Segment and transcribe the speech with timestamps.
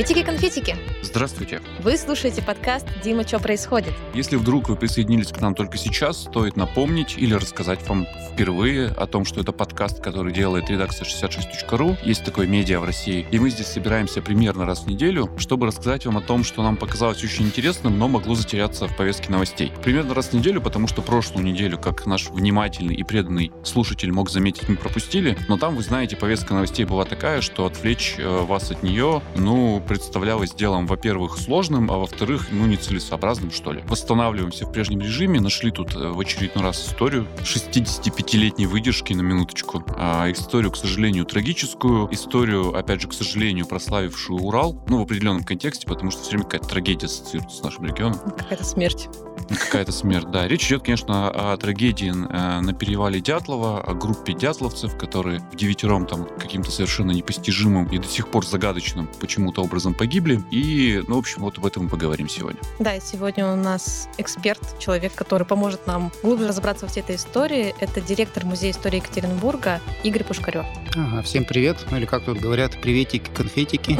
[0.00, 0.76] Приветики-конфетики!
[1.02, 1.60] Здравствуйте!
[1.80, 3.92] Вы слушаете подкаст «Дима, что происходит?».
[4.14, 9.06] Если вдруг вы присоединились к нам только сейчас, стоит напомнить или рассказать вам впервые о
[9.06, 11.98] том, что это подкаст, который делает редакция 66.ru.
[12.02, 13.26] Есть такое медиа в России.
[13.30, 16.78] И мы здесь собираемся примерно раз в неделю, чтобы рассказать вам о том, что нам
[16.78, 19.70] показалось очень интересным, но могло затеряться в повестке новостей.
[19.82, 24.30] Примерно раз в неделю, потому что прошлую неделю, как наш внимательный и преданный слушатель мог
[24.30, 25.36] заметить, мы пропустили.
[25.48, 29.82] Но там, вы знаете, повестка новостей была такая, что отвлечь э, вас от нее, ну,
[29.90, 33.82] представлялось делом, во-первых, сложным, а во-вторых, ну, нецелесообразным, что ли.
[33.88, 39.82] Восстанавливаемся в прежнем режиме, нашли тут э, в очередной раз историю 65-летней выдержки на минуточку.
[39.98, 45.42] А историю, к сожалению, трагическую, историю, опять же, к сожалению, прославившую Урал, ну, в определенном
[45.42, 48.20] контексте, потому что все время какая-то трагедия ассоциируется с нашим регионом.
[48.38, 49.08] Какая-то смерть.
[49.48, 50.46] Какая-то смерть, да.
[50.46, 56.06] Речь идет, конечно, о трагедии э, на перевале Дятлова, о группе дятловцев, которые в девятером
[56.06, 60.42] там каким-то совершенно непостижимым и до сих пор загадочным почему-то образом погибли.
[60.50, 62.60] И, ну, в общем, вот об этом мы поговорим сегодня.
[62.78, 67.16] Да, и сегодня у нас эксперт, человек, который поможет нам глубже разобраться во всей этой
[67.16, 67.74] истории.
[67.80, 70.66] Это директор Музея истории Екатеринбурга Игорь Пушкарев.
[70.96, 71.86] Ага, всем привет.
[71.90, 73.98] Ну или как тут говорят, приветики, конфетики.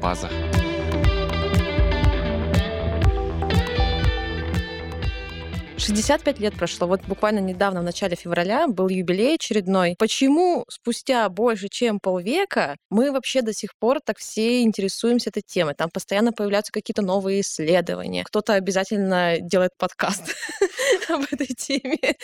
[0.00, 0.28] База.
[5.86, 6.88] 65 лет прошло.
[6.88, 9.94] Вот буквально недавно, в начале февраля, был юбилей очередной.
[9.98, 15.74] Почему спустя больше, чем полвека, мы вообще до сих пор так все интересуемся этой темой?
[15.74, 18.24] Там постоянно появляются какие-то новые исследования.
[18.24, 20.34] Кто-то обязательно делает подкаст
[21.08, 22.16] об этой теме.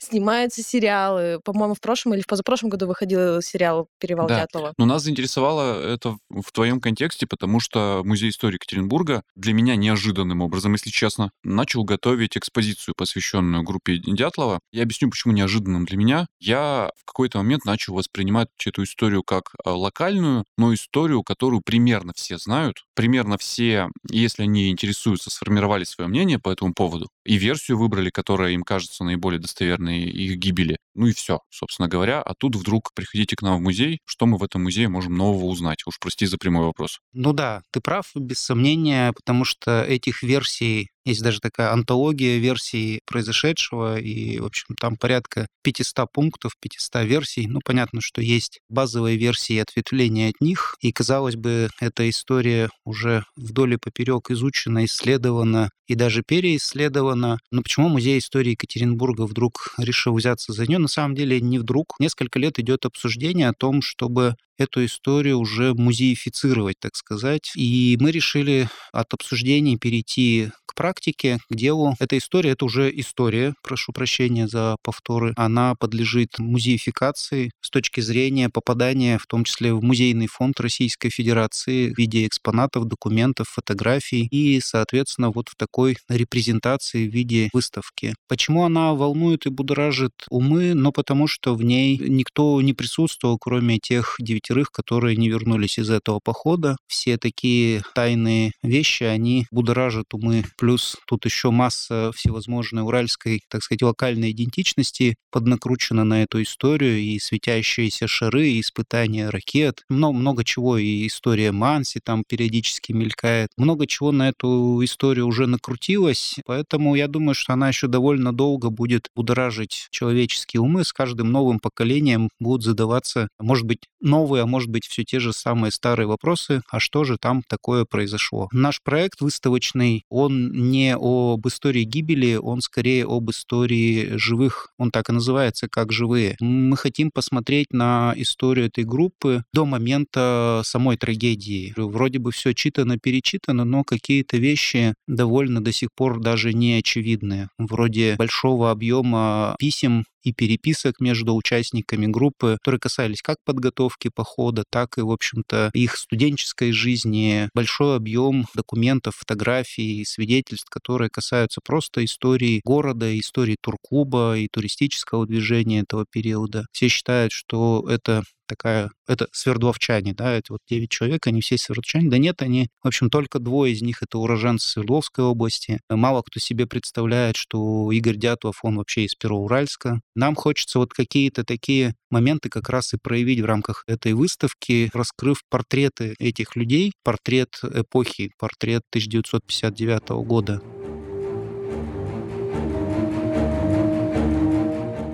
[0.00, 1.40] Снимаются сериалы.
[1.44, 4.40] По-моему, в прошлом или в позапрошлом году выходил сериал «Перевал Да.
[4.40, 4.72] Дятлова».
[4.78, 10.40] Но нас заинтересовало это в- твоем контексте, потому что Музей истории Екатеринбурга для меня неожиданным
[10.40, 14.60] образом, если честно, начал готовить экспозицию, посвященную группе Дятлова.
[14.72, 16.26] Я объясню, почему неожиданным для меня.
[16.38, 22.12] Я в какой-то момент начал воспринимать эту историю как э, локальную, но историю, которую примерно
[22.14, 22.84] все знают.
[22.94, 27.08] Примерно все, если они интересуются, сформировали свое мнение по этому поводу.
[27.24, 30.78] И версию выбрали, которая им кажется наиболее достоверной их гибели.
[30.94, 32.22] Ну и все, собственно говоря.
[32.22, 34.00] А тут вдруг приходите к нам в музей.
[34.04, 35.86] Что мы в этом музее можем нового узнать?
[35.86, 36.98] Уж прости за прямой вопрос.
[37.12, 43.00] Ну да, ты прав, без сомнения, потому что этих версий есть даже такая антология версий
[43.06, 47.46] произошедшего, и, в общем, там порядка 500 пунктов, 500 версий.
[47.46, 53.24] Ну, понятно, что есть базовые версии ответвления от них, и, казалось бы, эта история уже
[53.36, 57.19] вдоль и поперек изучена, исследована и даже переисследована.
[57.50, 60.78] Но почему Музей истории Екатеринбурга вдруг решил взяться за нее?
[60.78, 61.94] На самом деле не вдруг.
[61.98, 67.52] Несколько лет идет обсуждение о том, чтобы эту историю уже музеифицировать, так сказать.
[67.56, 71.96] И мы решили от обсуждений перейти к практике, к делу.
[71.98, 75.32] Эта история— это уже история, прошу прощения за повторы.
[75.36, 81.92] Она подлежит музеификации с точки зрения попадания, в том числе в музейный фонд Российской Федерации
[81.92, 88.14] в виде экспонатов, документов, фотографий и, соответственно, вот в такой репрезентации в виде выставки.
[88.28, 90.74] Почему она волнует и будоражит умы?
[90.74, 95.90] Ну, потому что в ней никто не присутствовал, кроме тех девятерых, которые не вернулись из
[95.90, 96.76] этого похода.
[96.86, 100.44] Все такие тайные вещи, они будоражат умы.
[100.60, 107.18] Плюс тут еще масса всевозможной уральской, так сказать, локальной идентичности поднакручена на эту историю, и
[107.18, 109.84] светящиеся шары, и испытания ракет.
[109.88, 113.48] Много, много чего, и история Манси там периодически мелькает.
[113.56, 118.68] Много чего на эту историю уже накрутилось, поэтому я думаю, что она еще довольно долго
[118.68, 120.84] будет будоражить человеческие умы.
[120.84, 125.32] С каждым новым поколением будут задаваться, может быть, новые, а может быть, все те же
[125.32, 128.48] самые старые вопросы, а что же там такое произошло.
[128.52, 135.08] Наш проект выставочный, он не об истории гибели, он скорее об истории живых, он так
[135.08, 136.36] и называется, как живые.
[136.40, 141.72] Мы хотим посмотреть на историю этой группы до момента самой трагедии.
[141.76, 147.48] Вроде бы все читано-перечитано, но какие-то вещи довольно до сих пор даже не очевидные.
[147.58, 154.98] Вроде большого объема писем и переписок между участниками группы, которые касались как подготовки похода, так
[154.98, 157.48] и, в общем-то, их студенческой жизни.
[157.54, 165.80] Большой объем документов, фотографий, свидетельств, которые касаются просто истории города, истории турклуба и туристического движения
[165.80, 166.66] этого периода.
[166.72, 172.10] Все считают, что это такая, это свердловчане, да, это вот 9 человек, они все свердловчане.
[172.10, 175.80] Да нет, они, в общем, только двое из них это уроженцы Свердловской области.
[175.88, 180.00] Мало кто себе представляет, что Игорь Дятлов, он вообще из Пероуральска.
[180.16, 185.42] Нам хочется вот какие-то такие моменты как раз и проявить в рамках этой выставки, раскрыв
[185.48, 190.60] портреты этих людей, портрет эпохи, портрет 1959 года.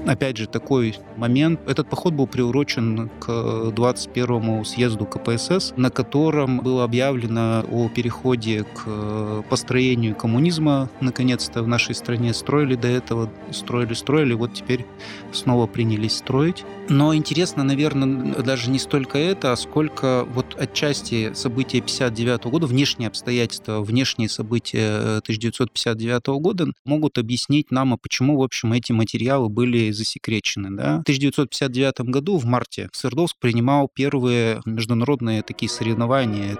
[0.06, 1.60] Опять же, такой момент.
[1.68, 9.42] Этот поход был приурочен к 21-му съезду КПСС, на котором было объявлено о переходе к
[9.48, 12.32] построению коммунизма, наконец-то, в нашей стране.
[12.34, 14.86] Строили до этого, строили, строили, вот теперь
[15.32, 16.64] снова принялись строить.
[16.88, 23.08] Но интересно, наверное, даже не столько это, а сколько вот отчасти события 59 года, внешние
[23.08, 29.90] обстоятельства, внешние события 1959 года могут объяснить нам, а почему, в общем, эти материалы были
[29.90, 30.70] засекречены.
[30.70, 30.98] Да?
[30.98, 36.56] В 1959 году, в марте, Свердловск принимал первые международные такие соревнования.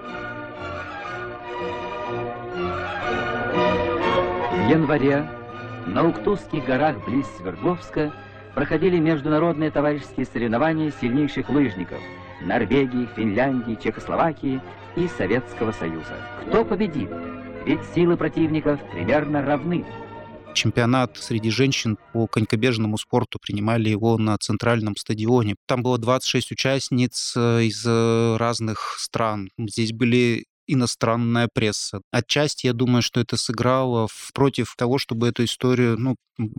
[4.50, 5.28] В январе
[5.86, 8.12] на Уктусских горах близ Свердловска
[8.56, 12.00] проходили международные товарищеские соревнования сильнейших лыжников
[12.41, 14.62] Норвегии, Финляндии, Чехословакии
[14.97, 16.17] и Советского Союза.
[16.41, 17.11] Кто победит?
[17.67, 19.85] Ведь силы противников примерно равны
[20.55, 23.38] чемпионат среди женщин по конькобежному спорту.
[23.38, 25.56] Принимали его на центральном стадионе.
[25.67, 29.50] Там было 26 участниц э, из э, разных стран.
[29.59, 32.00] Здесь были иностранная пресса.
[32.10, 36.16] Отчасти я думаю, что это сыграло против того, чтобы эту историю, ну,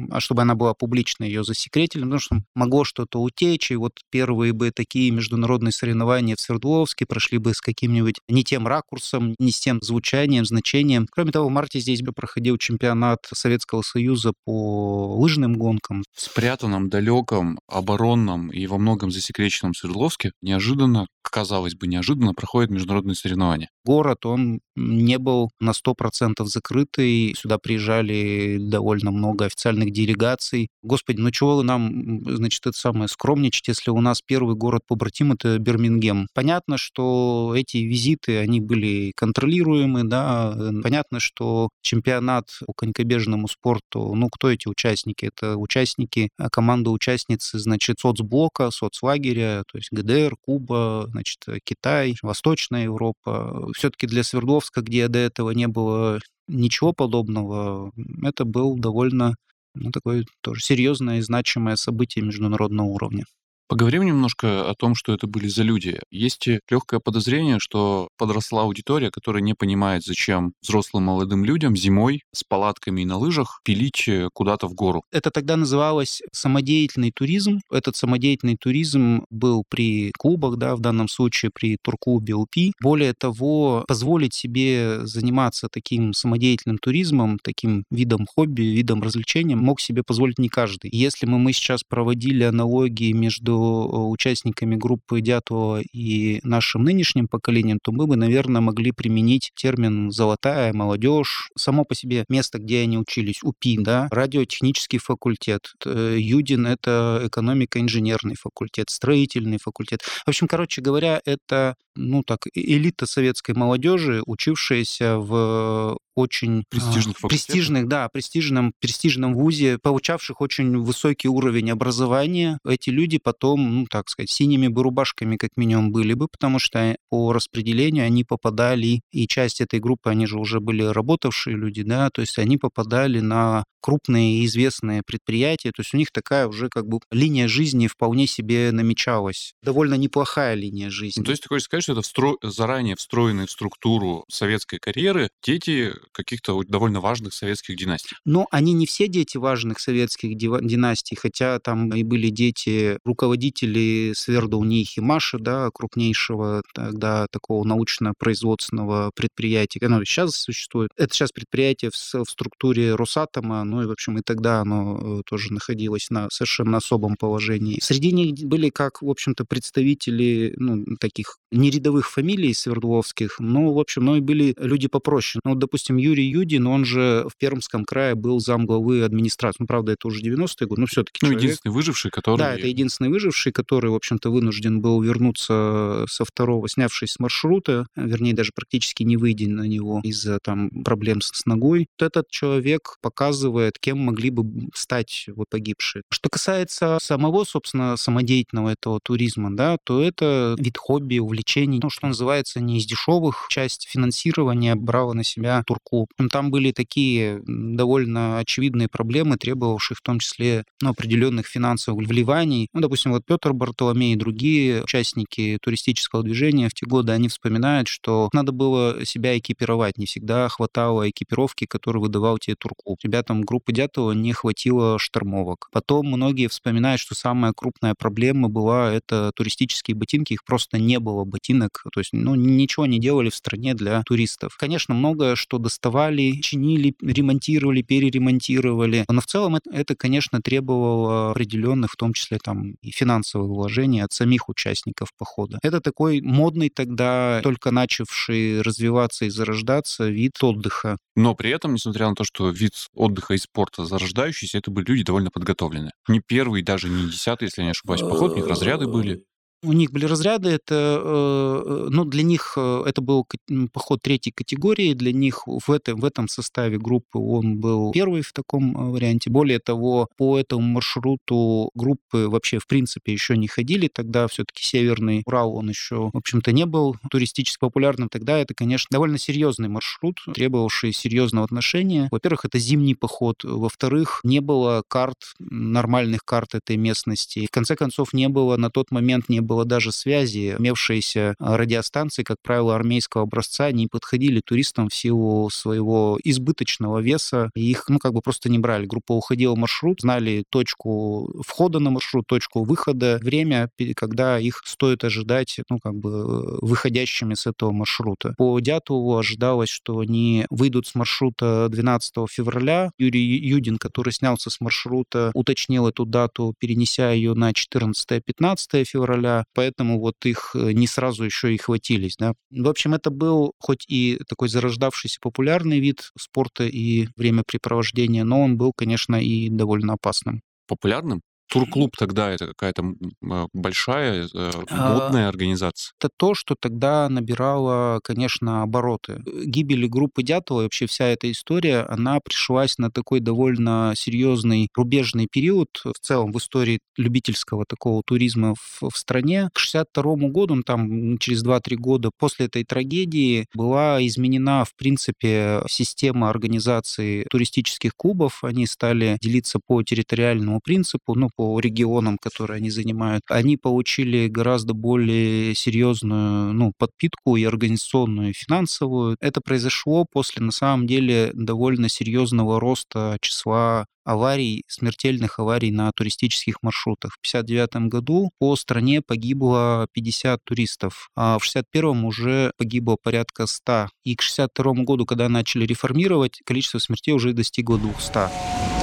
[0.09, 4.53] а чтобы она была публичной, ее засекретили, потому что могло что-то утечь, и вот первые
[4.53, 9.59] бы такие международные соревнования в Свердловске прошли бы с каким-нибудь не тем ракурсом, не с
[9.59, 11.07] тем звучанием, значением.
[11.11, 16.03] Кроме того, в марте здесь бы проходил чемпионат Советского Союза по лыжным гонкам.
[16.13, 23.15] В спрятанном, далеком, оборонном и во многом засекреченном Свердловске неожиданно, казалось бы, неожиданно проходят международные
[23.15, 27.33] соревнования город, он не был на 100% закрытый.
[27.35, 30.67] Сюда приезжали довольно много официальных делегаций.
[30.83, 35.31] Господи, ну чего вы нам, значит, это самое скромничать, если у нас первый город побратим—
[35.33, 36.27] это Бирмингем.
[36.33, 44.29] Понятно, что эти визиты, они были контролируемы, да, понятно, что чемпионат по конькобежному спорту, ну,
[44.29, 45.31] кто эти участники?
[45.33, 52.83] Это участники, а, команда участницы, значит, соцблока, соцлагеря, то есть ГДР, Куба, значит, Китай, Восточная
[52.83, 53.69] Европа.
[53.87, 56.19] Все-таки для Свердловска где до этого не было
[56.49, 59.35] ничего подобного, это был довольно
[59.75, 63.23] ну, такое тоже серьезное и значимое событие международного уровня.
[63.67, 65.99] Поговорим немножко о том, что это были за люди.
[66.09, 72.45] Есть легкое подозрение, что подросла аудитория, которая не понимает, зачем взрослым молодым людям зимой с
[72.45, 75.03] палатками и на лыжах пилить э, куда-то в гору.
[75.11, 77.59] Это тогда называлось самодеятельный туризм.
[77.69, 82.71] Этот самодеятельный туризм был при клубах, да, в данном случае при турклубе УПИ.
[82.81, 90.03] Более того, позволить себе заниматься таким самодеятельным туризмом, таким видом хобби, видом развлечения мог себе
[90.03, 90.89] позволить не каждый.
[90.93, 97.91] Если мы, мы сейчас проводили аналогии между участниками группы Дятлова и нашим нынешним поколением, то
[97.91, 101.49] мы бы, наверное, могли применить термин «золотая молодежь».
[101.57, 105.73] Само по себе место, где они учились, УПИ, да, радиотехнический факультет.
[105.85, 110.01] Юдин— это экономико-инженерный факультет, строительный факультет.
[110.03, 117.27] В общем, короче говоря, это ну так, элита советской молодежи, учившаяся в очень престижных, а,
[117.27, 122.59] престижных, да, престижном, престижном вузе, получавших очень высокий уровень образования.
[122.65, 126.95] Эти люди потом, ну, так сказать, синими бы рубашками как минимум были бы, потому что
[127.09, 132.09] по распределению они попадали, и часть этой группы, они же уже были работавшие люди, да,
[132.09, 136.67] то есть они попадали на крупные и известные предприятия, то есть у них такая уже
[136.67, 139.53] как бы линия жизни вполне себе намечалась.
[139.63, 141.21] Довольно неплохая линия жизни.
[141.21, 142.35] Ну, то есть ты хочешь сказать, что это встро...
[142.43, 148.17] заранее встроенные в структуру советской карьеры дети каких-то довольно важных советских династий?
[148.25, 154.81] Но они не все дети важных советских династий, хотя там и были дети руководителей Свердауни
[154.81, 159.79] и Химаши, да, крупнейшего тогда такого научно-производственного предприятия.
[159.85, 160.91] Оно сейчас существует.
[160.97, 165.21] Это сейчас предприятие в, в структуре Росатома, ну и, в общем, и тогда оно э,
[165.25, 167.79] тоже находилось на совершенно особом положении.
[167.81, 174.05] Среди них были как, в общем-то, представители ну, таких нерядовых фамилий свердловских, но, в общем,
[174.05, 175.41] ну и были люди попроще.
[175.43, 179.57] Ну, допустим, Юрий Юдин, он же в Пермском крае был замглавы администрации.
[179.61, 181.43] Ну, правда, это уже 90-е годы, но все-таки Ну, человек...
[181.43, 182.37] единственный выживший, который...
[182.39, 187.87] Да, это единственный выживший, который, в общем-то, вынужден был вернуться со второго, снявшись с маршрута,
[187.95, 191.87] вернее, даже практически не выйдя на него из-за там проблем с ногой.
[191.99, 196.03] Вот этот человек показывает, кем могли бы стать вот погибшие.
[196.09, 202.07] Что касается самого, собственно, самодеятельного этого туризма, да, то это вид хобби, увлечений, ну, что
[202.07, 203.47] называется, не из дешевых.
[203.49, 206.07] Часть финансирования брала на себя турк Турку.
[206.31, 212.69] Там были такие довольно очевидные проблемы, требовавшие в том числе ну, определенных финансовых вливаний.
[212.73, 217.87] Ну, допустим, вот Петр Бартоломей и другие участники туристического движения в те годы, они вспоминают,
[217.87, 219.97] что надо было себя экипировать.
[219.97, 222.97] Не всегда хватало экипировки, которую выдавал тебе Турку.
[223.03, 225.69] Ребятам группы Дятова не хватило штормовок.
[225.71, 230.33] Потом многие вспоминают, что самая крупная проблема была это туристические ботинки.
[230.33, 231.83] Их просто не было ботинок.
[231.91, 234.55] То есть, ну, ничего не делали в стране для туристов.
[234.57, 239.05] Конечно, многое, что доставали, чинили, ремонтировали, переремонтировали.
[239.09, 244.01] Но в целом это, это конечно, требовало определенных, в том числе там и финансовых вложений
[244.01, 245.59] от самих участников похода.
[245.61, 250.97] Это такой модный тогда, только начавший развиваться и зарождаться вид отдыха.
[251.15, 255.03] Но при этом, несмотря на то, что вид отдыха и спорта зарождающийся, это были люди
[255.03, 255.91] довольно подготовленные.
[256.07, 259.23] Не первый, даже не десятый, если я не ошибаюсь, поход, у них разряды были.
[259.67, 263.27] У них были разряды, это, э, ну, для них э, это был
[263.73, 268.31] поход третьей категории, для них в, это, в этом составе группы он был первый в
[268.31, 269.29] таком э, варианте.
[269.29, 275.23] Более того, по этому маршруту группы вообще в принципе еще не ходили, тогда все-таки Северный
[275.25, 280.19] Урал, он еще, в общем-то, не был туристически популярным, тогда это, конечно, довольно серьезный маршрут,
[280.33, 282.07] требовавший серьезного отношения.
[282.09, 287.45] Во-первых, это зимний поход, во-вторых, не было карт, нормальных карт этой местности.
[287.45, 290.55] В конце концов, не было на тот момент, не было даже связи.
[290.57, 297.51] Имевшиеся а, радиостанции, как правило, армейского образца, не подходили туристам в силу своего избыточного веса.
[297.55, 298.85] Их, ну, как бы просто не брали.
[298.85, 305.03] Группа уходила в маршрут, знали точку входа на маршрут, точку выхода, время, когда их стоит
[305.03, 308.33] ожидать, ну, как бы выходящими с этого маршрута.
[308.37, 312.91] По Дятову ожидалось, что они выйдут с маршрута 12 февраля.
[312.97, 319.99] Юрий Юдин, который снялся с маршрута, уточнил эту дату, перенеся ее на 14-15 февраля поэтому
[319.99, 322.15] вот их э, не сразу еще и хватились.
[322.17, 322.33] Да.
[322.51, 328.57] В общем, это был хоть и такой зарождавшийся популярный вид спорта и времяпрепровождения, но он
[328.57, 330.41] был, конечно, и довольно опасным.
[330.67, 331.21] Популярным?
[331.49, 332.83] Турклуб тогда это какая-то
[333.29, 335.93] а, большая э, а, модная организация?
[335.99, 339.23] Это то, что тогда набирало, конечно, обороты.
[339.45, 345.27] Гибели группы Дятла и вообще вся эта история, она пришлась на такой довольно серьезный рубежный
[345.31, 349.49] период в целом в истории любительского такого туризма в, в стране.
[349.53, 355.61] К 62 году, ну, там через 2-3 года после этой трагедии была изменена, в принципе,
[355.69, 358.43] система организации туристических клубов.
[358.43, 364.73] Они стали делиться по территориальному принципу, ну, по регионам, которые они занимают, они получили гораздо
[364.73, 369.15] более серьезную ну, подпитку и организационную, и финансовую.
[369.21, 376.63] Это произошло после, на самом деле, довольно серьезного роста числа аварий, смертельных аварий на туристических
[376.63, 377.11] маршрутах.
[377.11, 383.89] В 1959 году по стране погибло 50 туристов, а в 1961 уже погибло порядка 100.
[384.05, 388.76] И к 1962 году, когда начали реформировать, количество смертей уже достигло 200.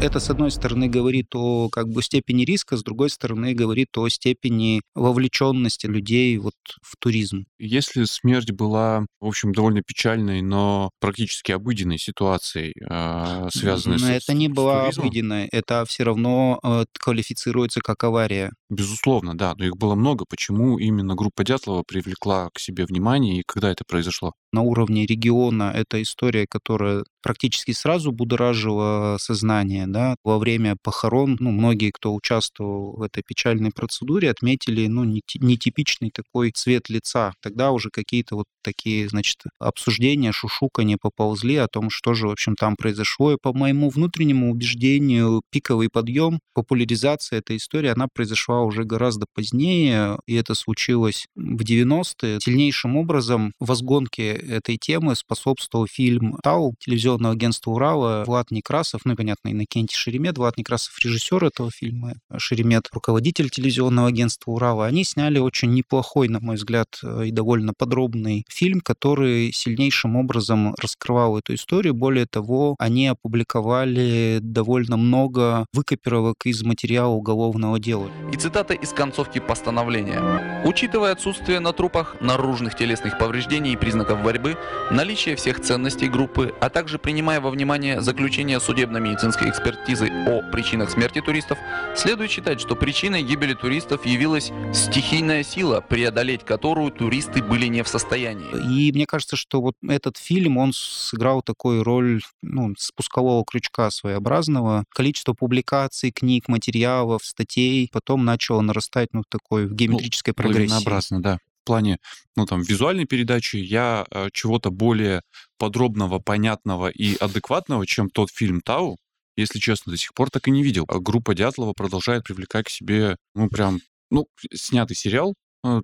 [0.00, 4.08] Это, с одной стороны, говорит о как бы степени риска, с другой стороны, говорит о
[4.08, 7.46] степени вовлеченности людей вот в туризм.
[7.58, 14.22] Если смерть была, в общем, довольно печальной, но практически обыденной ситуацией, э, связанной но с
[14.22, 18.52] Это не с была обыденной, это все равно э, квалифицируется как авария.
[18.70, 20.26] Безусловно, да, но их было много.
[20.28, 24.34] Почему именно группа Дятлова привлекла к себе внимание и когда это произошло?
[24.52, 29.86] На уровне региона это история, которая практически сразу будоражила сознание.
[29.86, 30.16] Да?
[30.22, 36.50] Во время похорон ну, многие, кто участвовал в этой печальной процедуре, отметили ну, нетипичный такой
[36.50, 37.32] цвет лица.
[37.42, 42.54] Тогда уже какие-то вот такие, значит, обсуждения, шушукания поползли о том, что же, в общем,
[42.54, 43.32] там произошло.
[43.32, 50.18] И по моему внутреннему убеждению, пиковый подъем, популяризация этой истории, она произошла уже гораздо позднее,
[50.26, 52.40] и это случилось в 90-е.
[52.40, 59.16] Сильнейшим образом возгонке этой темы способствовал фильм «Тау» телевизионного агентства «Урала» Влад Некрасов, ну и,
[59.16, 60.38] понятно, Иннокентий Шеремет.
[60.38, 64.86] Влад Некрасов— режиссер этого фильма, Шеремет— руководитель телевизионного агентства «Урала».
[64.86, 66.88] Они сняли очень неплохой, на мой взгляд,
[67.24, 71.94] и довольно подробный фильм, который сильнейшим образом раскрывал эту историю.
[71.94, 78.08] Более того, они опубликовали довольно много выкопировок из материала уголовного дела.
[78.32, 80.62] И цитата из концовки постановления.
[80.64, 84.56] Учитывая отсутствие на трупах наружных телесных повреждений и признаков борьбы,
[84.90, 91.20] наличие всех ценностей группы, а также принимая во внимание заключение судебно-медицинской экспертизы о причинах смерти
[91.20, 91.58] туристов,
[91.94, 97.88] следует считать, что причиной гибели туристов явилась стихийная сила, преодолеть которую туристы были не в
[97.88, 98.48] состоянии.
[98.72, 104.84] И мне кажется, что вот этот фильм, он сыграл такую роль ну, спускового крючка своеобразного.
[104.88, 110.70] Количество публикаций, книг, материалов, статей потом начали начало нарастать, ну, такой в геометрической ну, прогрессии.
[110.70, 111.38] Лавинообразно, да.
[111.62, 111.98] В плане,
[112.36, 115.22] ну, там, визуальной передачи я э, чего-то более
[115.58, 118.96] подробного, понятного и адекватного, чем тот фильм «Тау»,
[119.36, 120.84] если честно, до сих пор так и не видел.
[120.88, 123.80] А группа Дятлова продолжает привлекать к себе, ну, прям,
[124.10, 125.82] ну, снятый сериал, э,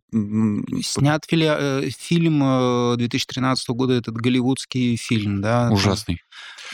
[0.83, 1.47] Снят фили...
[1.47, 5.71] Э, фильм 2013 года, этот голливудский фильм, да?
[5.71, 6.23] Ужасный.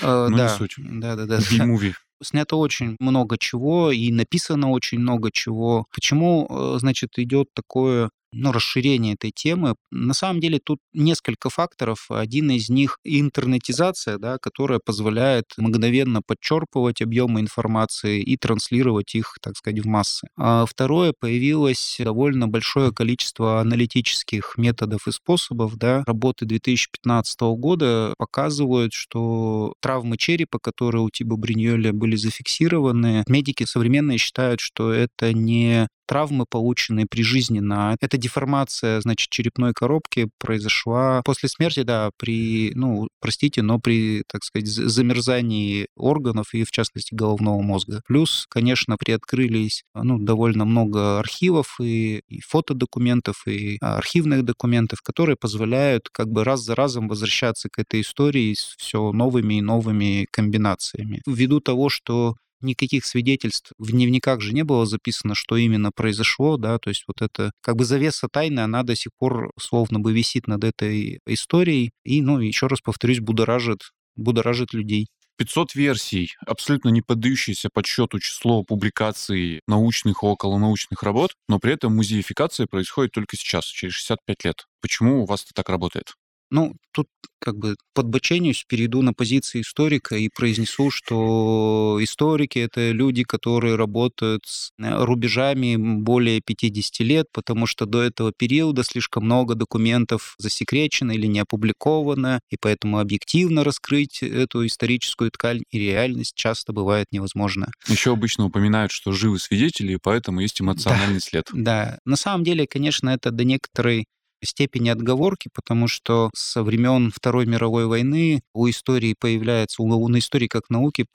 [0.03, 0.45] Э, ну, да.
[0.45, 0.75] не суть.
[0.77, 1.39] Да, да, да.
[1.39, 5.87] Би-муви снято очень много чего и написано очень много чего.
[5.95, 9.75] Почему, э, значит, идет такое ну, расширение этой темы.
[9.91, 12.07] На самом деле тут несколько факторов.
[12.11, 19.57] Один из них— интернетизация, да, которая позволяет мгновенно подчерпывать объемы информации и транслировать их, так
[19.57, 20.29] сказать, в массы.
[20.37, 25.77] А второе— появилось довольно большое количество аналитических методов и способов.
[25.77, 26.05] Да.
[26.07, 34.19] Работы 2015 года показывают, что травмы черепа, которые у Тиба Бриньоля были зафиксированы, медики современные
[34.19, 37.97] считают, что это не травмы, полученные прижизненно.
[38.01, 44.43] Это деформация, значит, черепной коробки произошла после смерти, да, при, ну, простите, но при, так
[44.43, 48.03] сказать, замерзании органов и, в частности, головного мозга.
[48.09, 56.09] Плюс, конечно, приоткрылись, ну, довольно много архивов и, и фотодокументов, и архивных документов, которые позволяют
[56.11, 61.23] как бы раз за разом возвращаться к этой истории с все новыми и новыми комбинациями.
[61.25, 66.79] Ввиду того, что никаких свидетельств в дневниках же не было записано, что именно произошло, да,
[66.79, 70.47] то есть вот это как бы завеса тайны, она до сих пор словно бы висит
[70.47, 75.09] над этой историей и, ну, еще раз повторюсь, будоражит, будоражит людей.
[75.37, 81.97] 500 версий, абсолютно не поддающиеся подсчету число публикаций научных и околонаучных работ, но при этом
[81.97, 84.67] музеификация происходит только сейчас, через 65 лет.
[84.83, 86.15] Почему у вас это так работает?
[86.51, 87.09] Ну, тут
[87.41, 94.43] как бы подбоченюсь, перейду на позиции историка и произнесу, что историки— это люди, которые работают
[94.47, 101.13] с э, рубежами более 50 лет, потому что до этого периода слишком много документов засекречено
[101.13, 107.69] или не опубликовано, и поэтому объективно раскрыть эту историческую ткань и реальность часто бывает невозможно.
[107.89, 111.45] Еще обычно упоминают, что живы свидетели, и поэтому есть эмоциональный да, след.
[111.53, 114.05] Да, на самом деле, конечно, это до некоторой
[114.43, 120.47] степени отговорки, потому что со времен Второй мировой войны у истории появляется, у, у истории
[120.49, 121.07] как науки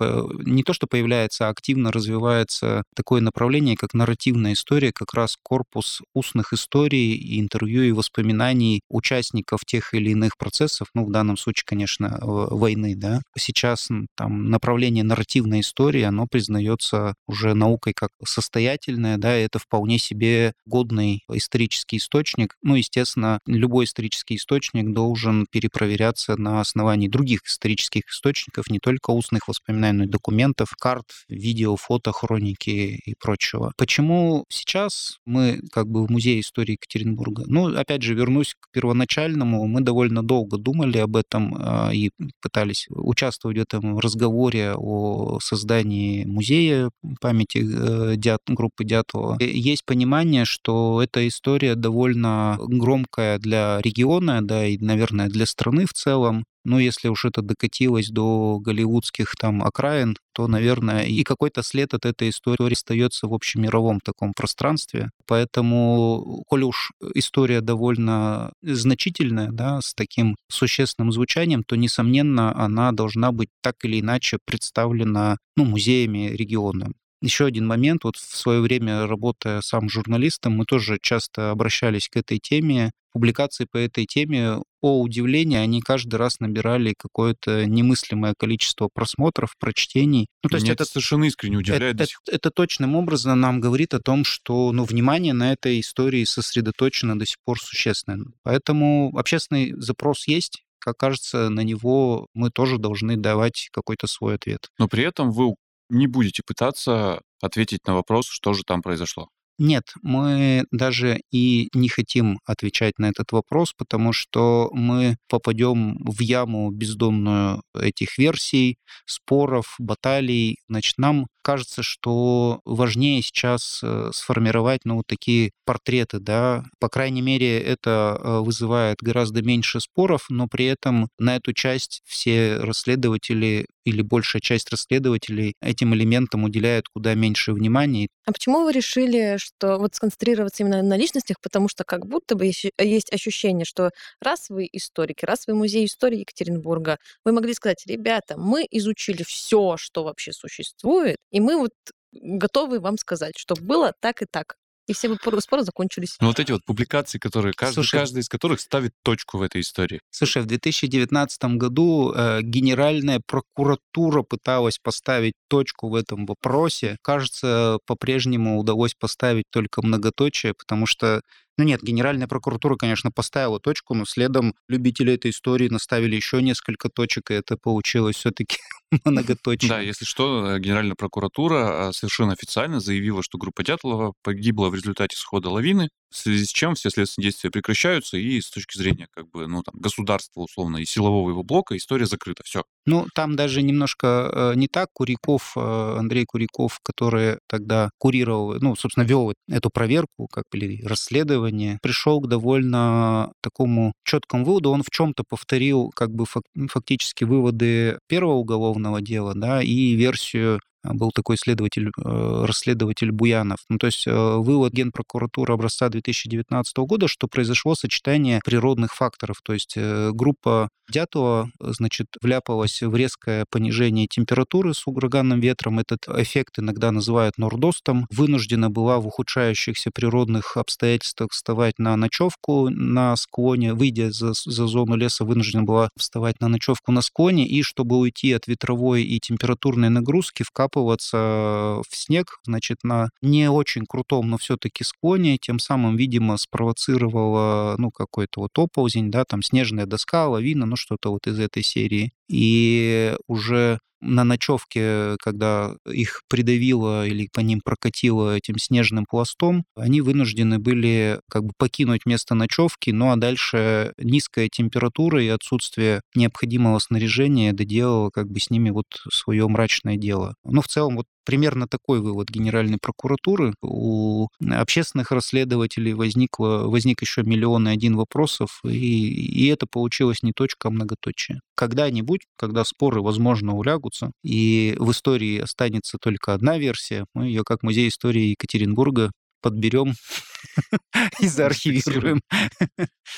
[0.45, 6.01] не то, что появляется, а активно развивается такое направление, как нарративная история, как раз корпус
[6.13, 12.17] устных историй, интервью и воспоминаний участников тех или иных процессов, ну, в данном случае, конечно,
[12.21, 13.21] войны, да.
[13.37, 19.97] Сейчас там направление нарративной истории, оно признается уже наукой как состоятельное, да, и это вполне
[19.99, 22.55] себе годный исторический источник.
[22.61, 29.11] Ну, естественно, соответственно, любой исторический источник должен перепроверяться на основании других исторических источников, не только
[29.11, 33.71] устных воспоминаний, но и документов, карт, видео, фото, хроники и прочего.
[33.77, 37.43] Почему сейчас мы как бы в Музее истории Екатеринбурга?
[37.47, 39.65] Ну, опять же, вернусь к первоначальному.
[39.67, 46.25] Мы довольно долго думали об этом а, и пытались участвовать в этом разговоре о создании
[46.25, 46.89] музея
[47.21, 49.37] памяти э, группы Дятлова.
[49.39, 55.85] Есть понимание, что эта история довольно громко громкая для региона, да, и, наверное, для страны
[55.85, 56.45] в целом.
[56.65, 62.05] Но если уж это докатилось до голливудских там окраин, то, наверное, и какой-то след от
[62.05, 65.11] этой истории остается в общемировом таком пространстве.
[65.27, 73.31] Поэтому, коли уж история довольно значительная, да, с таким существенным звучанием, то, несомненно, она должна
[73.31, 76.87] быть так или иначе представлена ну, музеями региона.
[77.25, 78.03] Еще один момент.
[78.03, 82.91] Вот в свое время, работая сам журналистом, мы тоже часто обращались к этой теме.
[83.13, 90.27] Публикации по этой теме, о удивление, они каждый раз набирали какое-то немыслимое количество просмотров, прочтений.
[90.43, 91.95] Ну, то есть это, это совершенно искренне удивляет.
[91.95, 96.25] Это, это, это точным образом нам говорит о том, что ну, внимание на этой истории
[96.25, 98.33] сосредоточено до сих пор существенно.
[98.43, 104.69] Поэтому общественный запрос есть, как кажется, на него мы тоже должны давать какой-то свой ответ.
[104.77, 105.55] Но при этом вы
[105.89, 109.29] не будете пытаться ответить на вопрос, что же там произошло.
[109.57, 116.19] Нет, мы даже и не хотим отвечать на этот вопрос, потому что мы попадем в
[116.21, 120.57] яму бездонную этих версий, споров, баталий.
[120.67, 126.65] Значит, нам кажется, что важнее сейчас э, сформировать, ну, вот такие портреты, да.
[126.79, 132.01] По крайней мере, это э, вызывает гораздо меньше споров, но при этом на эту часть
[132.05, 138.07] все расследователи или большая часть расследователей этим элементам уделяют куда меньше внимания.
[138.25, 142.45] А почему вы решили, что вот сконцентрироваться именно на личностях, потому что как будто бы
[142.45, 148.35] есть ощущение, что раз вы историки, раз вы музей истории Екатеринбурга, вы могли сказать, ребята,
[148.37, 151.71] мы изучили все, что вообще существует, и мы вот
[152.13, 154.55] готовы вам сказать, что было так и так.
[154.87, 156.17] И все бы пор- споры закончились.
[156.19, 159.61] Ну, вот эти вот публикации, которые каждый, Слушай, каждый из которых ставит точку в этой
[159.61, 159.99] истории.
[160.11, 166.97] Слушай, в 2019 году э, Генеральная прокуратура пыталась поставить точку в этом вопросе.
[167.01, 171.21] Кажется, по-прежнему удалось поставить только многоточие, потому что
[171.57, 176.89] ну нет, Генеральная прокуратура, конечно, поставила точку, но следом любители этой истории наставили еще несколько
[176.89, 178.57] точек, и это получилось все-таки
[179.05, 179.69] многоточие.
[179.69, 184.75] Да, если что, э, Генеральная прокуратура а, совершенно официально заявила, что группа Дятлова погибла в
[184.75, 189.07] результате схода лавины, в связи с чем все следственные действия прекращаются, и с точки зрения
[189.11, 192.43] как бы, ну, там, государства, условно, и силового его блока история закрыта.
[192.45, 192.63] Все.
[192.85, 194.89] Ну, там даже немножко э, не так.
[194.93, 201.79] Куриков, э, Андрей Куриков, который тогда курировал, ну, собственно, вел эту проверку, как или расследование,
[201.81, 204.71] пришел к довольно такому четкому выводу.
[204.71, 210.59] Он в чем-то повторил как бы фак- фактически выводы первого уголовного дела, да, и версию
[210.93, 213.59] был такой следователь, э, расследователь Буянов.
[213.69, 219.37] Ну, то есть э, вывод Генпрокуратуры образца 2019 года, что произошло сочетание природных факторов.
[219.43, 225.79] То есть э, группа Дятлова, значит, вляпалась в резкое понижение температуры с ураганным ветром.
[225.79, 228.05] Этот эффект иногда называют нордостом.
[228.11, 233.73] Вынуждена была в ухудшающихся природных обстоятельствах вставать на ночевку на склоне.
[233.73, 237.47] Выйдя за, за зону леса, вынуждена была вставать на ночевку на склоне.
[237.47, 240.43] И чтобы уйти от ветровой и температурной нагрузки,
[240.75, 247.75] вкапываться в снег, значит, на не очень крутом, но все-таки склоне, тем самым, видимо, спровоцировала,
[247.77, 252.11] ну, какой-то вот оползень, да, там снежная доска, лавина, ну, что-то вот из этой серии.
[252.27, 260.01] И уже на ночевке, когда их придавило или по ним прокатило этим снежным пластом, они
[260.01, 266.79] вынуждены были как бы покинуть место ночевки, ну а дальше низкая температура и отсутствие необходимого
[266.79, 270.35] снаряжения доделало как бы с ними вот свое мрачное дело.
[270.43, 273.53] Но в целом вот примерно такой вывод Генеральной прокуратуры.
[273.61, 280.31] У общественных расследователей возникло, возник еще миллион и один вопросов, и, и это получилось не
[280.31, 281.41] точка, а многоточие.
[281.55, 287.63] Когда-нибудь, когда споры, возможно, улягутся, и в истории останется только одна версия, мы ее как
[287.63, 289.11] музей истории Екатеринбурга
[289.41, 289.93] подберем
[291.19, 292.21] и заархивируем.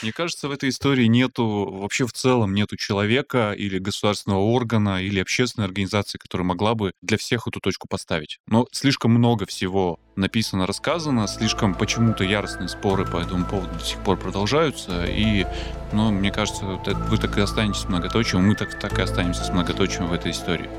[0.02, 5.20] Мне кажется, в этой истории нету, вообще в целом нету человека или государственного органа или
[5.20, 8.40] общественной организации, которая могла бы для всех эту точку поставить.
[8.48, 14.04] Но слишком много всего написано, рассказано, слишком почему-то яростные споры по этому поводу до сих
[14.04, 15.46] пор продолжаются, и,
[15.94, 20.08] ну, мне кажется, вы так и останетесь многоточием, мы так, так и останемся с многоточием
[20.08, 20.70] в этой истории.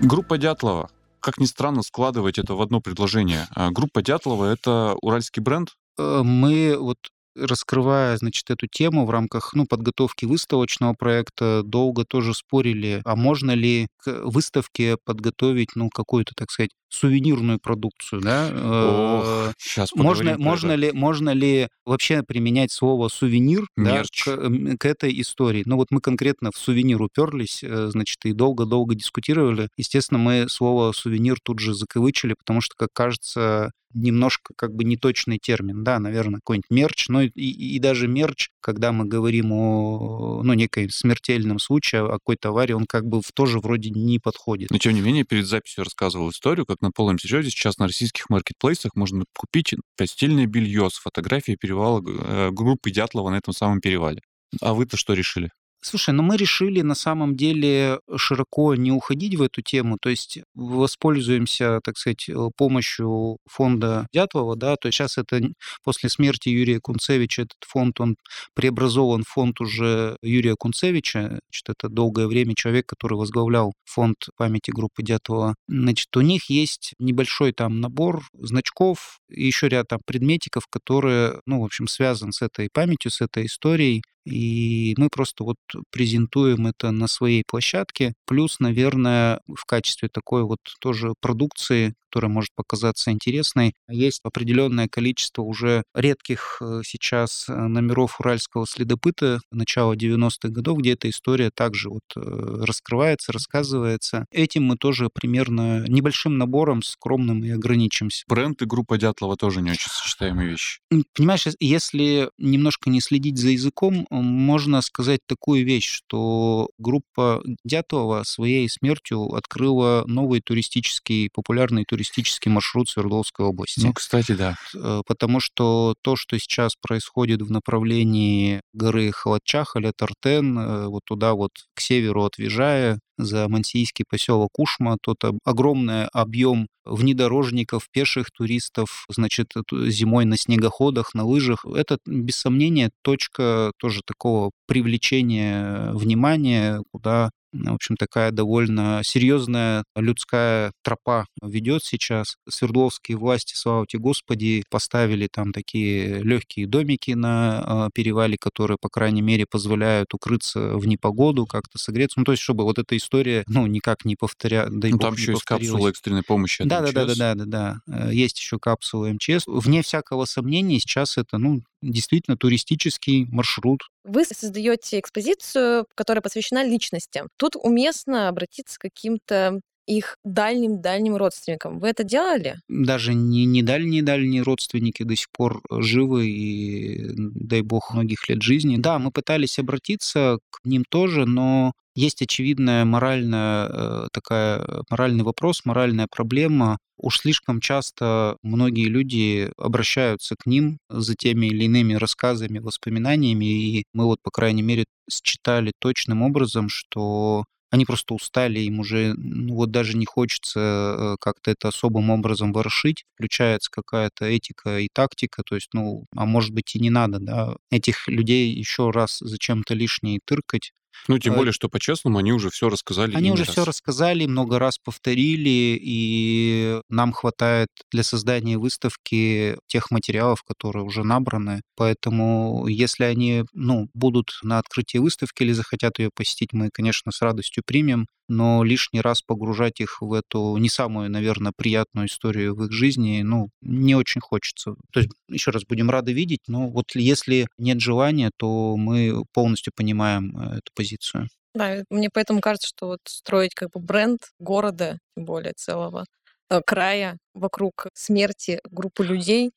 [0.00, 0.90] Группа Дятлова
[1.20, 3.46] как ни странно, складывать это в одно предложение.
[3.54, 5.70] А группа Дятлова— это уральский бренд?
[5.98, 6.98] Э, мы вот
[7.40, 13.52] раскрывая, значит, эту тему в рамках, ну, подготовки выставочного проекта, долго тоже спорили, а можно
[13.52, 18.50] ли к выставке подготовить, ну, какую-то, так сказать, сувенирную продукцию, да?
[18.52, 25.20] Ох, сейчас можно, можно ли, можно ли вообще применять слово сувенир да, к, к этой
[25.20, 25.62] истории?
[25.66, 29.68] Ну вот мы конкретно в сувенир уперлись, э, значит, и долго-долго дискутировали.
[29.76, 35.38] Естественно, мы слово сувенир тут же закавычили, потому что, как кажется, немножко как бы неточный
[35.38, 40.52] термин, да, наверное, какой-нибудь мерч, но и, и даже мерч, когда мы говорим о, ну,
[40.54, 44.70] некой смертельном случае, о какой-то аварии, он как бы тоже вроде не подходит.
[44.70, 48.30] Но, тем не менее, перед записью рассказывал историю, как на полном серьезе сейчас на российских
[48.30, 54.20] маркетплейсах можно купить постельное белье с фотографией перевала э, группы Дятлова на этом самом перевале.
[54.60, 55.50] А вы-то что решили?
[55.82, 60.38] Слушай, ну мы решили на самом деле широко не уходить в эту тему, то есть
[60.54, 65.40] воспользуемся, так сказать, э, помощью фонда Дятлова, да, то есть сейчас это
[65.82, 68.16] после смерти Юрия Кунцевича этот фонд, он
[68.54, 74.70] преобразован в фонд уже Юрия Кунцевича, значит, это долгое время человек, который возглавлял фонд памяти
[74.72, 75.54] группы Дятлова.
[75.66, 81.60] Значит, у них есть небольшой там набор значков и еще ряд там предметиков, которые, ну,
[81.62, 85.56] в общем, связан с этой памятью, с этой историей, и мы просто вот
[85.90, 88.14] презентуем это на своей площадке.
[88.30, 95.42] Плюс, наверное, в качестве такой вот тоже продукции, которая может показаться интересной, есть определенное количество
[95.42, 101.90] уже редких э, сейчас э, номеров уральского следопыта начала 90-х годов, где эта история также
[101.90, 104.26] вот э, раскрывается, рассказывается.
[104.30, 108.24] Этим мы тоже примерно небольшим набором скромным и ограничимся.
[108.28, 110.78] Бренд и группа Дятлова тоже не очень сочетаемые вещи.
[111.14, 118.68] Понимаешь, если немножко не следить за языком, можно сказать такую вещь, что группа Дятлова своей
[118.68, 123.80] смертью открыла новый туристический, популярный туристический маршрут Свердловской области.
[123.80, 124.56] Ну, кстати, да.
[124.74, 131.34] Э, потому что то, что сейчас происходит в направлении горы Халатчахаля, Тартен, э, вот туда
[131.34, 139.04] вот к северу от Вижая, за мансийский поселок Ушма, тот огромный объем внедорожников, пеших туристов,
[139.08, 141.64] значит, зимой на снегоходах, на лыжах.
[141.64, 150.72] Это, без сомнения, точка тоже такого привлечения внимания, куда в общем, такая довольно серьезная людская
[150.82, 152.36] тропа ведет сейчас.
[152.48, 158.88] Свердловские власти, слава тебе Господи, поставили там такие легкие домики на а, перевале, которые, по
[158.88, 162.18] крайней мере, позволяют укрыться в непогоду, как-то согреться.
[162.18, 164.68] Ну, то есть, чтобы вот эта история, ну, никак не повторя...
[164.70, 168.10] ну, там еще есть капсула экстренной помощи да, да, да, да, да, да, да.
[168.10, 169.44] Есть еще капсула МЧС.
[169.46, 173.82] Вне всякого сомнения, сейчас это, ну, действительно туристический маршрут.
[174.04, 177.28] Вы создаете экспозицию, которая посвящена личностям.
[177.36, 179.60] Тут уместно обратиться к каким-то
[179.90, 181.80] их дальним-дальним родственникам.
[181.80, 182.60] Вы это делали?
[182.68, 188.76] Даже не, не дальние-дальние родственники до сих пор живы и, дай бог, многих лет жизни.
[188.76, 195.64] Да, мы пытались обратиться к ним тоже, но есть очевидная моральная э, такая моральный вопрос,
[195.64, 196.78] моральная проблема.
[196.96, 203.84] Уж слишком часто многие люди обращаются к ним за теми или иными рассказами, воспоминаниями, и
[203.92, 209.54] мы вот, по крайней мере, считали точным образом, что они просто устали, им уже ну,
[209.54, 215.42] вот даже не хочется э, как-то это особым образом ворошить, включается какая-то этика и тактика,
[215.44, 219.74] то есть, ну, а может быть и не надо, да, этих людей еще раз зачем-то
[219.74, 220.72] лишнее тыркать,
[221.08, 223.14] ну, тем а более, что по-честному они уже все рассказали.
[223.16, 223.52] Они уже раз.
[223.52, 231.02] все рассказали, много раз повторили, и нам хватает для создания выставки тех материалов, которые уже
[231.02, 231.62] набраны.
[231.76, 237.20] Поэтому, если они ну, будут на открытии выставки или захотят ее посетить, мы, конечно, с
[237.22, 242.64] радостью примем но лишний раз погружать их в эту не самую, наверное, приятную историю в
[242.64, 244.74] их жизни, ну, не очень хочется.
[244.92, 249.72] То есть, еще раз, будем рады видеть, но вот если нет желания, то мы полностью
[249.74, 251.28] понимаем э, эту позицию.
[251.54, 256.06] Да, мне поэтому кажется, что вот строить как бы бренд города, тем более целого
[256.48, 259.50] э, края вокруг смерти группы людей,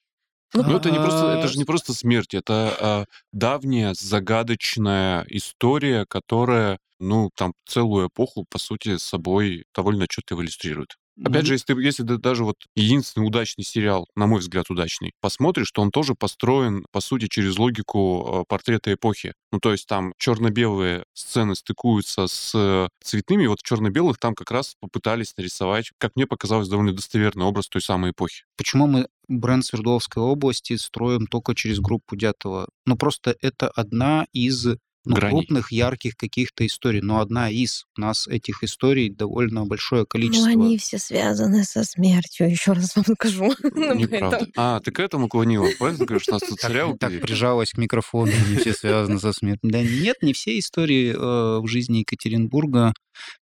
[0.53, 6.05] ну, ну это не просто, это же не просто смерть, это а, давняя загадочная история,
[6.05, 10.95] которая ну, там целую эпоху, по сути, с собой довольно четко иллюстрирует.
[11.23, 15.11] Опять же, если ты, если ты даже вот единственный удачный сериал, на мой взгляд, удачный,
[15.21, 19.33] посмотришь, то он тоже построен, по сути, через логику э, портрета эпохи.
[19.51, 24.49] Ну, то есть там черно-белые сцены стыкуются с цветными, и вот в черно-белых там как
[24.49, 28.43] раз попытались нарисовать, как мне показалось, довольно достоверный образ той самой эпохи.
[28.57, 32.69] Почему мы бренд Свердловской области строим только через группу Дятова?
[32.87, 34.65] Ну, просто это одна из
[35.05, 37.01] ну, крупных, ярких каких-то историй.
[37.01, 40.47] Но одна из у нас этих историй довольно большое ну, количество.
[40.47, 43.53] Ну, они все связаны со смертью, еще раз вам скажу.
[43.75, 44.47] Ну, неправда.
[44.55, 46.27] А, ты к этому клонила, ты говоришь?
[46.27, 49.71] Нас тут сериал Так прижалась к микрофону, они все связаны со смертью.
[49.71, 52.93] Да нет, не все истории э, в жизни Екатеринбурга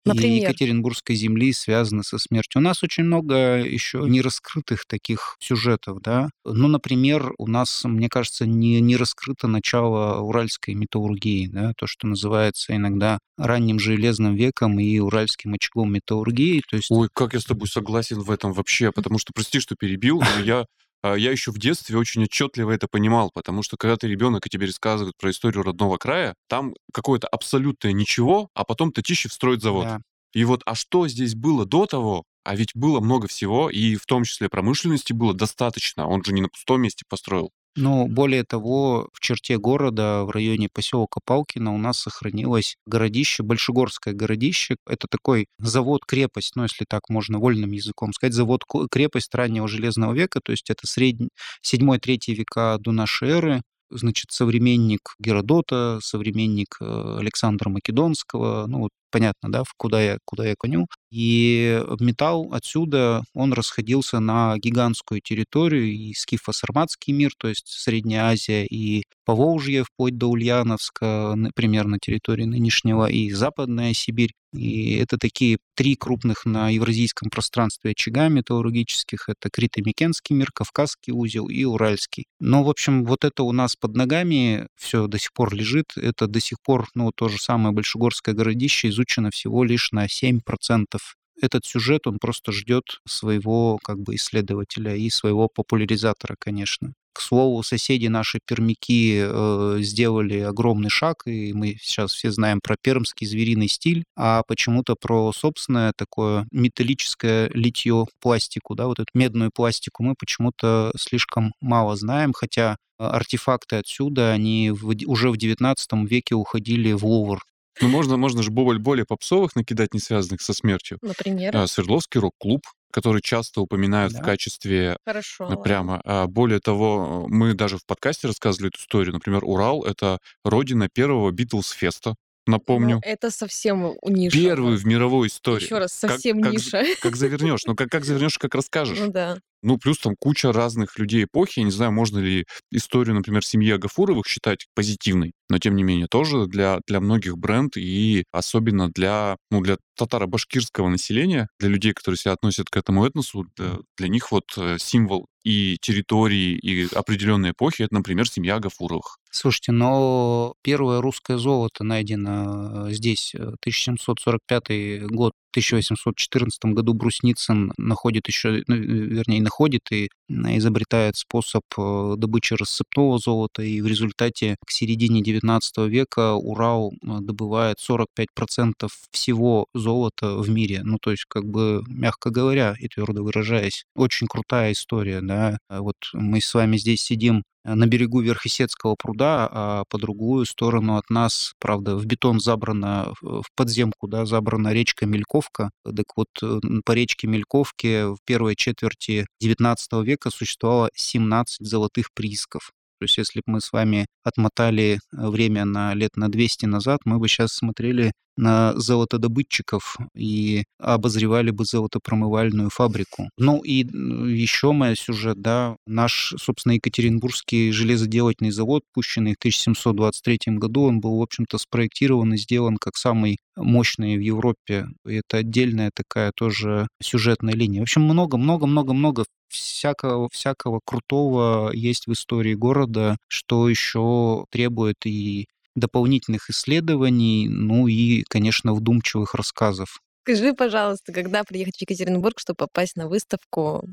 [0.06, 0.38] Например?
[0.38, 2.60] и Екатеринбургской земли связаны со смертью.
[2.60, 6.30] У нас очень много еще нераскрытых таких сюжетов, да.
[6.46, 12.08] Ну, например, у нас, мне кажется, не, не раскрыто начало уральской металлургии, да, то, что
[12.08, 16.62] называется иногда ранним железным веком и уральским очагом металлургии.
[16.70, 16.92] То есть...
[16.92, 20.44] Ой, как я с тобой согласен в этом вообще, потому что, прости, что перебил, но
[20.44, 20.66] я
[21.02, 24.50] а, я еще в детстве очень отчетливо это понимал, потому что когда ты ребенок и
[24.50, 29.86] тебе рассказывают про историю родного края, там какое-то абсолютное ничего, а потом Татищев строит завод.
[29.86, 30.02] Да.
[30.34, 32.24] И вот, а что здесь было до того?
[32.44, 36.08] А ведь было много всего, и в том числе промышленности было достаточно.
[36.08, 37.52] Он же не на пустом месте построил.
[37.76, 44.14] Но более того, в черте города, в районе поселка Палкина у нас сохранилось городище, Большегорское
[44.14, 44.76] городище.
[44.88, 50.52] Это такой завод-крепость, ну, если так можно вольным языком сказать, завод-крепость раннего Железного века, то
[50.52, 51.30] есть это средний,
[51.62, 59.52] 7-3 века до нашей эры значит, современник Геродота, современник э, Александра Македонского, ну, вот понятно,
[59.52, 60.86] да, куда я, куда я коню.
[61.12, 68.66] И металл отсюда, он расходился на гигантскую территорию, и скифо-сарматский мир, то есть Средняя Азия,
[68.66, 74.34] и Поволжье, вплоть до Ульяновска, например, на территории нынешнего, и Западная Сибирь.
[74.54, 79.30] И это такие три крупных на евразийском пространстве очага металлургических.
[79.30, 82.26] Это Крито-Микенский мир, Кавказский узел и Уральский.
[82.40, 85.94] Но, в общем, вот это у нас под ногами все до сих пор лежит.
[85.96, 90.99] Это до сих пор, ну, то же самое Большегорское городище изучено всего лишь на 7%.
[91.42, 96.94] Этот сюжет, он просто ждет своего как бы исследователя и своего популяризатора, конечно.
[97.14, 102.76] К слову, соседи наши пермяки э, сделали огромный шаг, и мы сейчас все знаем про
[102.82, 109.52] пермский звериный стиль, а почему-то про собственное такое металлическое литье пластику, да, вот эту медную
[109.54, 116.36] пластику мы почему-то слишком мало знаем, хотя артефакты отсюда, они в, уже в 19 веке
[116.36, 117.42] уходили в Лувр.
[117.82, 120.98] Ну, можно, можно же более, более попсовых накидать, не связанных со смертью.
[121.02, 121.56] Например?
[121.56, 124.20] А, Свердловский рок-клуб, который часто упоминают Да.
[124.20, 125.46] в качестве Хорошо.
[125.46, 125.64] э, ладно.
[125.64, 126.02] прямо.
[126.04, 129.14] А более того, мы даже в подкасте рассказывали эту историю.
[129.14, 132.16] Например, Урал— это родина первого Битлз-феста,
[132.48, 132.96] напомню.
[132.96, 134.36] Ну, это совсем ниша.
[134.38, 135.64] Первый в мировой истории.
[135.66, 136.84] Еще раз, Как- совсем как, ниша.
[137.02, 137.62] Как завернешь?
[137.66, 138.98] Ну, как, как завернешь, как расскажешь.
[139.00, 139.38] Ну да.
[139.62, 141.60] Ну, плюс там куча разных людей эпохи.
[141.60, 146.08] Я не знаю, можно ли историю, например, семьи Агафуровых считать позитивной, но тем не менее
[146.08, 152.18] тоже для, для многих бренд и особенно для, ну, для татаро-башкирского населения, для людей, которые
[152.18, 157.52] себя относят к этому этносу, для, для них вот э, символ и территории, и определенной
[157.52, 159.18] эпохи, это, например, семья Агафуровых.
[159.32, 167.74] Слушайте, но первое русское золото найдено э, здесь, э, 1745 год, в 1814 году Брусницын
[167.78, 174.58] находит еще, ну, вернее, находит и изобретает способ э, добычи рассыпного золота, и в результате
[174.66, 180.82] к середине 19 века Урал э, добывает 45% всего золота в мире.
[180.84, 185.58] Ну, то есть, как бы, мягко говоря, и твердо выражаясь, очень крутая история, да.
[185.70, 190.46] А Вот мы с вами здесь сидим э, на берегу Верхесецкого пруда, а по другую
[190.46, 195.72] сторону от нас, правда, в бетон забрана, в подземку, да, забрана речка Мельковка.
[195.84, 202.72] Так вот, э, по речке Мельковке в первой четверти XIX века существовало 17 золотых приисков.
[203.00, 207.00] То есть, если бы мы с вами отмотали э, время на лет на 200 назад,
[207.06, 213.30] мы бы сейчас смотрели на золотодобытчиков и обозревали бы золотопромывальную фабрику.
[213.38, 220.84] Ну и еще мой сюжет, да, наш, собственно, Екатеринбургский железоделательный завод, пущенный в 1723 году,
[220.84, 224.88] он был, в общем-то, спроектирован и сделан как самый мощный в Европе.
[225.06, 227.82] И это отдельная такая тоже сюжетная линия.
[227.82, 235.48] В общем, много-много-много-много всякого, всякого крутого есть в истории города, что еще требует и
[235.80, 240.00] дополнительных исследований, ну и, конечно, вдумчивых рассказов.
[240.24, 243.84] Скажи, пожалуйста, когда приехать в Екатеринбург, чтобы попасть на выставку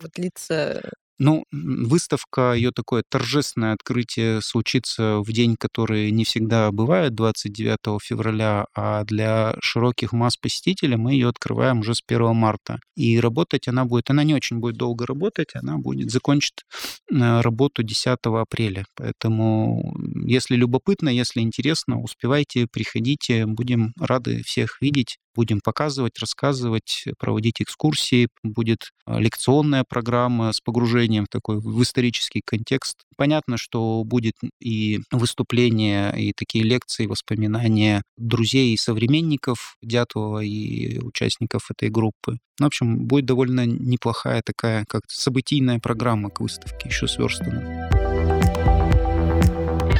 [0.00, 0.82] вот лица
[1.24, 8.66] Ну, выставка, ее такое торжественное открытие случится в день, который не всегда бывает, 29 февраля,
[8.74, 12.80] а для широких масс посетителей мы ее открываем уже с 1 марта.
[12.96, 16.64] И работать она будет, она не очень будет долго работать, она будет, закончит
[17.08, 18.84] э, работу 10 апреля.
[18.96, 19.94] Поэтому,
[20.26, 25.18] если любопытно, если интересно, успевайте, приходите, будем рады всех видеть.
[25.34, 28.28] Будем показывать, рассказывать, проводить экскурсии.
[28.42, 32.98] Будет э, лекционная программа с погружением в такой в исторический контекст.
[33.16, 41.70] Понятно, что будет и выступления, и такие лекции, воспоминания друзей и современников Дятлова и участников
[41.70, 42.38] этой группы.
[42.58, 47.90] Ну, в общем, будет довольно неплохая такая как событийная программа к выставке, еще сверстана.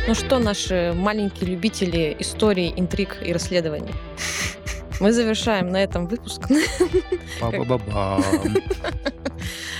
[0.09, 3.92] Ну что, наши маленькие любители истории, интриг и расследований?
[5.00, 6.42] Мы завершаем на этом выпуск.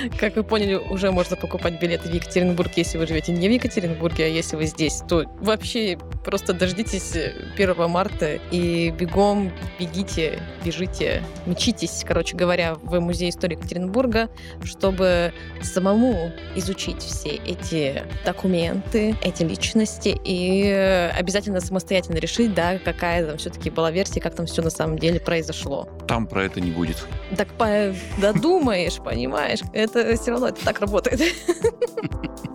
[0.19, 4.25] Как вы поняли, уже можно покупать билеты в Екатеринбург, если вы живете не в Екатеринбурге,
[4.25, 7.17] а если вы здесь, то вообще просто дождитесь
[7.57, 14.29] 1 марта и бегом бегите, бежите, мчитесь, короче говоря, в Музей истории Екатеринбурга,
[14.65, 23.39] чтобы самому изучить все эти документы, эти личности и обязательно самостоятельно решить, да, какая там
[23.39, 25.89] все-таки была версия, как там все на самом деле произошло.
[26.07, 27.07] Там про это не будет.
[27.37, 29.61] Так по- додумаешь, понимаешь?
[29.73, 31.21] Это все равно это так работает.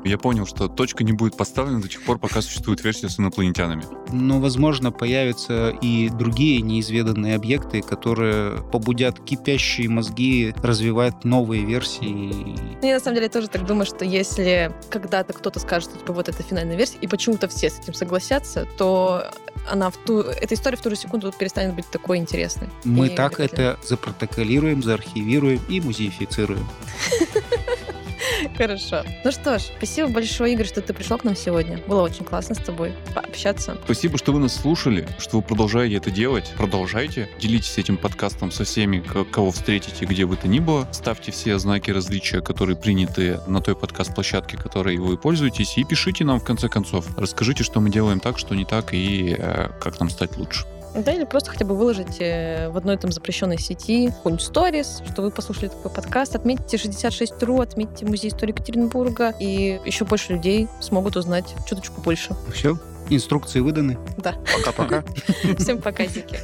[0.04, 3.84] Я понял, что точка не будет поставлена до тех пор, пока существует версия с инопланетянами.
[4.12, 12.56] Но, возможно, появятся и другие неизведанные объекты, которые побудят кипящие мозги развивать новые версии.
[12.86, 16.30] Я на самом деле тоже так думаю, что если когда-то кто-то скажет, что типа, вот
[16.30, 19.26] это финальная версия, и почему-то все с этим согласятся, то
[19.70, 22.37] она в ту, эта история в ту же секунду перестанет быть такой интересной.
[22.84, 26.68] Мы И так это запротоколируем, заархивируем и музеифицируем.
[28.58, 29.04] Хорошо.
[29.24, 31.80] Ну что ж, спасибо большое, Игорь, что ты пришел к нам сегодня.
[31.88, 33.78] Было очень классно с тобой пообщаться.
[33.86, 36.54] Спасибо, что вы нас слушали, что вы продолжаете это делать.
[36.58, 37.30] Продолжайте.
[37.40, 40.88] Делитесь этим подкастом со всеми, кого встретите, где бы то ни было.
[40.92, 46.40] Ставьте все знаки различия, которые приняты на той подкаст-площадке, которой вы пользуетесь, и пишите нам
[46.40, 47.06] в конце концов.
[47.18, 50.66] Расскажите, что мы делаем так, что не так, и э, как нам стать лучше.
[50.96, 55.22] Да, или просто хотя бы выложить э, в одной там запрещенной сети какой-нибудь сторис, что
[55.22, 61.16] вы послушали такой подкаст, отметьте 66.ru, отметьте Музей истории Екатеринбурга, и еще больше людей смогут
[61.16, 62.36] узнать чуточку больше.
[62.54, 62.78] Все,
[63.10, 63.98] инструкции выданы.
[64.18, 64.36] Да.
[64.56, 65.04] Пока-пока.
[65.58, 66.40] Всем пока, Зики.